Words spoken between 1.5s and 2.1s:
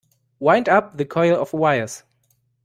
wires.